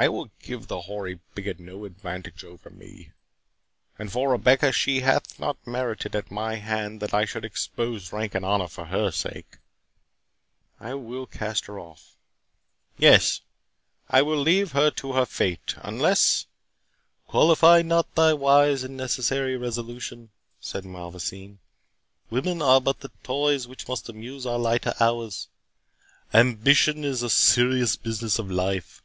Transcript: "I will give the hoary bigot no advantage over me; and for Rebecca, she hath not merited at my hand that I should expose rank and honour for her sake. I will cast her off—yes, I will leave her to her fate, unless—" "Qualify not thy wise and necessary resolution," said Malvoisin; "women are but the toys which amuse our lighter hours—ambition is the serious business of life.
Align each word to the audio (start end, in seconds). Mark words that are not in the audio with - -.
"I 0.00 0.08
will 0.08 0.30
give 0.40 0.68
the 0.68 0.82
hoary 0.82 1.18
bigot 1.34 1.58
no 1.58 1.84
advantage 1.84 2.44
over 2.44 2.70
me; 2.70 3.10
and 3.98 4.12
for 4.12 4.30
Rebecca, 4.30 4.70
she 4.70 5.00
hath 5.00 5.40
not 5.40 5.56
merited 5.66 6.14
at 6.14 6.30
my 6.30 6.54
hand 6.54 7.00
that 7.00 7.12
I 7.12 7.24
should 7.24 7.44
expose 7.44 8.12
rank 8.12 8.36
and 8.36 8.44
honour 8.44 8.68
for 8.68 8.84
her 8.84 9.10
sake. 9.10 9.56
I 10.78 10.94
will 10.94 11.26
cast 11.26 11.66
her 11.66 11.80
off—yes, 11.80 13.40
I 14.08 14.22
will 14.22 14.36
leave 14.38 14.70
her 14.70 14.92
to 14.92 15.14
her 15.14 15.26
fate, 15.26 15.74
unless—" 15.78 16.46
"Qualify 17.26 17.82
not 17.82 18.14
thy 18.14 18.34
wise 18.34 18.84
and 18.84 18.96
necessary 18.96 19.56
resolution," 19.56 20.30
said 20.60 20.84
Malvoisin; 20.84 21.58
"women 22.30 22.62
are 22.62 22.80
but 22.80 23.00
the 23.00 23.10
toys 23.24 23.66
which 23.66 23.84
amuse 24.08 24.46
our 24.46 24.60
lighter 24.60 24.94
hours—ambition 25.00 27.02
is 27.02 27.22
the 27.22 27.30
serious 27.30 27.96
business 27.96 28.38
of 28.38 28.48
life. 28.48 29.02